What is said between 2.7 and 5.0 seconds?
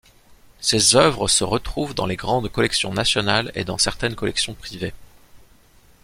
nationales et dans certaines collections privées.